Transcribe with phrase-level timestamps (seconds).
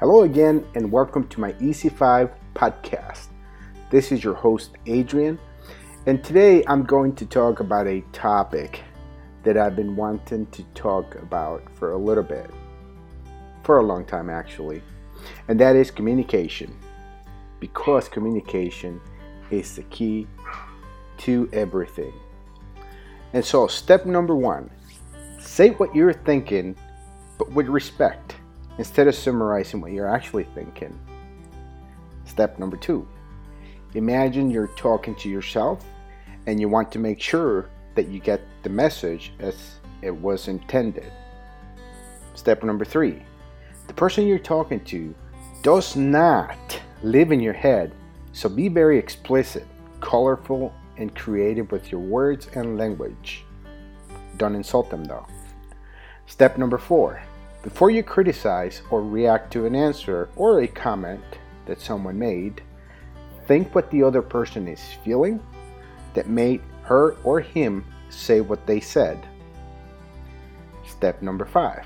[0.00, 3.26] Hello again, and welcome to my EC5 podcast.
[3.90, 5.40] This is your host, Adrian,
[6.06, 8.82] and today I'm going to talk about a topic
[9.42, 12.48] that I've been wanting to talk about for a little bit,
[13.64, 14.82] for a long time actually,
[15.48, 16.78] and that is communication.
[17.58, 19.00] Because communication
[19.50, 20.28] is the key
[21.16, 22.12] to everything.
[23.32, 24.70] And so, step number one
[25.40, 26.76] say what you're thinking,
[27.36, 28.36] but with respect
[28.78, 30.98] instead of summarizing what you're actually thinking.
[32.24, 33.06] Step number two
[33.94, 35.84] imagine you're talking to yourself
[36.46, 41.10] and you want to make sure that you get the message as it was intended.
[42.34, 43.22] Step number three
[43.88, 45.14] the person you're talking to
[45.62, 47.92] does not live in your head,
[48.32, 49.66] so be very explicit,
[50.00, 53.44] colorful, and creative with your words and language.
[54.36, 55.26] Don't insult them though.
[56.26, 57.20] Step number four
[57.62, 61.22] before you criticize or react to an answer or a comment
[61.66, 62.62] that someone made,
[63.46, 65.40] think what the other person is feeling
[66.14, 69.18] that made her or him say what they said.
[70.86, 71.84] Step number five,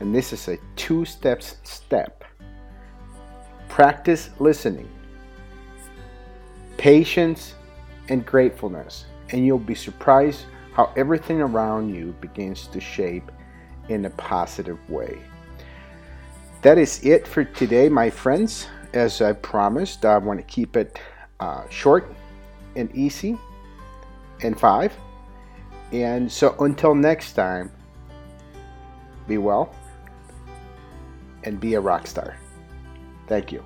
[0.00, 2.24] and this is a two steps step.
[3.68, 4.88] Practice listening,
[6.76, 7.54] patience,
[8.08, 13.30] and gratefulness, and you'll be surprised how everything around you begins to shape
[13.90, 15.18] in a positive way.
[16.62, 18.66] That is it for today, my friends.
[18.92, 20.98] As I promised, I want to keep it
[21.38, 22.12] uh, short
[22.76, 23.38] and easy
[24.42, 24.92] and five.
[25.92, 27.70] And so until next time,
[29.26, 29.74] be well
[31.44, 32.36] and be a rock star.
[33.26, 33.64] Thank you.